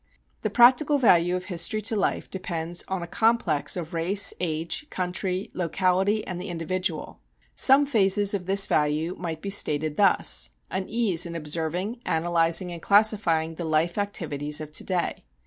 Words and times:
The 0.41 0.49
practical 0.49 0.97
value 0.97 1.35
of 1.35 1.45
history 1.45 1.79
to 1.83 1.95
life 1.95 2.27
depends 2.27 2.83
on 2.87 3.03
a 3.03 3.07
complex 3.07 3.77
of 3.77 3.93
race, 3.93 4.33
age, 4.39 4.87
country, 4.89 5.51
locality 5.53 6.25
and 6.25 6.41
the 6.41 6.49
individual. 6.49 7.19
Some 7.55 7.85
phases 7.85 8.33
of 8.33 8.47
this 8.47 8.65
value 8.65 9.13
might 9.15 9.43
be 9.43 9.51
stated 9.51 9.97
thus: 9.97 10.49
an 10.71 10.85
ease 10.89 11.27
in 11.27 11.35
observing, 11.35 12.01
analyzing 12.03 12.71
and 12.71 12.81
classifying 12.81 13.53
the 13.53 13.63
life 13.63 13.99
activities 13.99 14.59
of 14.59 14.71
to 14.71 14.83
day. 14.83 15.23